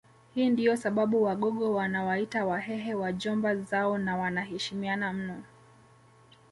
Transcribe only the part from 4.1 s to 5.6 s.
wanaheshimiana mno